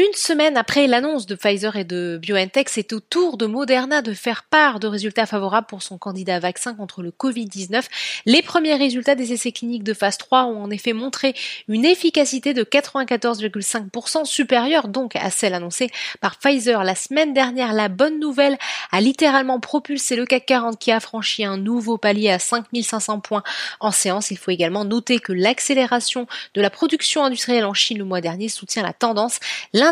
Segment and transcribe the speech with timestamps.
[0.00, 4.14] Une semaine après l'annonce de Pfizer et de BioNTech, c'est au tour de Moderna de
[4.14, 7.84] faire part de résultats favorables pour son candidat vaccin contre le Covid-19.
[8.24, 11.34] Les premiers résultats des essais cliniques de phase 3 ont en effet montré
[11.68, 15.90] une efficacité de 94,5% supérieure donc à celle annoncée
[16.22, 17.74] par Pfizer la semaine dernière.
[17.74, 18.56] La bonne nouvelle
[18.92, 23.42] a littéralement propulsé le CAC 40 qui a franchi un nouveau palier à 5500 points
[23.80, 24.30] en séance.
[24.30, 28.48] Il faut également noter que l'accélération de la production industrielle en Chine le mois dernier
[28.48, 29.40] soutient la tendance.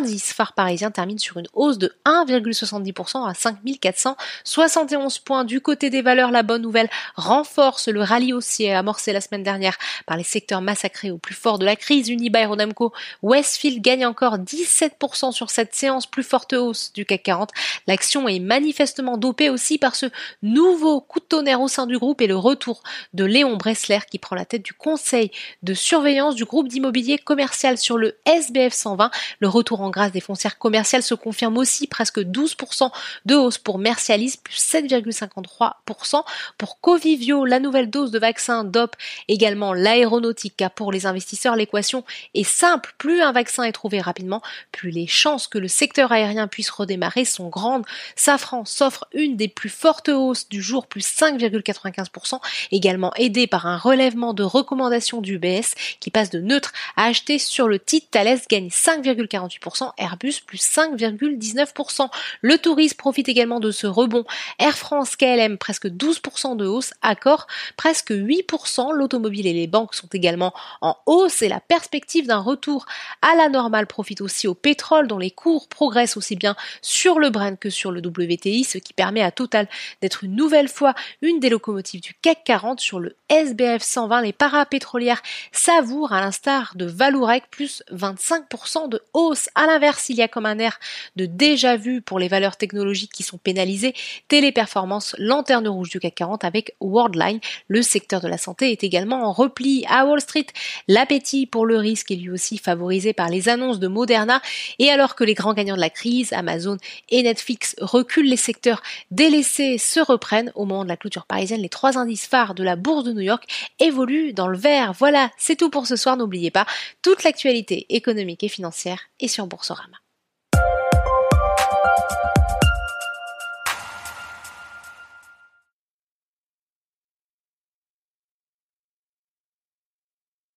[0.00, 5.44] L'indice phare parisien termine sur une hausse de 1,70% à 5471 points.
[5.44, 9.76] Du côté des valeurs, la bonne nouvelle renforce le rallye haussier amorcé la semaine dernière
[10.06, 12.10] par les secteurs massacrés au plus fort de la crise.
[12.10, 17.50] Unibail Rodamco, Westfield gagne encore 17% sur cette séance, plus forte hausse du CAC 40.
[17.88, 20.06] L'action est manifestement dopée aussi par ce
[20.42, 24.20] nouveau coup de tonnerre au sein du groupe et le retour de Léon Bressler qui
[24.20, 25.32] prend la tête du conseil
[25.64, 29.10] de surveillance du groupe d'immobilier commercial sur le SBF 120.
[29.40, 32.90] Le retour en grâce des foncières commerciales se confirme aussi presque 12%
[33.26, 36.24] de hausse pour Mercialis, plus 7,53%.
[36.56, 38.94] Pour Covivio, la nouvelle dose de vaccin DOP,
[39.28, 42.94] également l'aéronautique, pour les investisseurs, l'équation est simple.
[42.98, 47.24] Plus un vaccin est trouvé rapidement, plus les chances que le secteur aérien puisse redémarrer
[47.24, 47.84] sont grandes.
[48.16, 52.40] Safran s'offre une des plus fortes hausses du jour, plus 5,95%,
[52.72, 57.38] également aidé par un relèvement de recommandations du BS qui passe de neutre à acheter
[57.38, 58.08] sur le titre.
[58.10, 59.77] Thales gagne 5,48%.
[59.96, 62.08] Airbus plus 5,19%.
[62.42, 64.24] Le tourisme profite également de ce rebond.
[64.58, 68.92] Air France KLM presque 12% de hausse, Accor presque 8%.
[68.92, 72.86] L'automobile et les banques sont également en hausse et la perspective d'un retour
[73.22, 77.30] à la normale profite aussi au pétrole dont les cours progressent aussi bien sur le
[77.30, 79.68] Brent que sur le WTI, ce qui permet à Total
[80.02, 84.22] d'être une nouvelle fois une des locomotives du CAC 40 sur le SBF 120.
[84.22, 85.22] Les parapétrolières
[85.52, 90.46] savourent à l'instar de Valourec plus 25% de hausse à l'inverse, il y a comme
[90.46, 90.78] un air
[91.16, 93.92] de déjà vu pour les valeurs technologiques qui sont pénalisées.
[94.28, 97.40] Téléperformance, lanterne rouge du CAC 40 avec Worldline.
[97.66, 100.46] Le secteur de la santé est également en repli à Wall Street.
[100.86, 104.40] L'appétit pour le risque est lui aussi favorisé par les annonces de Moderna.
[104.78, 106.76] Et alors que les grands gagnants de la crise, Amazon
[107.08, 108.80] et Netflix, reculent, les secteurs
[109.10, 110.52] délaissés se reprennent.
[110.54, 113.22] Au moment de la clôture parisienne, les trois indices phares de la bourse de New
[113.22, 113.44] York
[113.80, 114.92] évoluent dans le vert.
[114.92, 116.16] Voilà, c'est tout pour ce soir.
[116.16, 116.66] N'oubliez pas,
[117.02, 119.98] toute l'actualité économique et financière est sur Boursorama.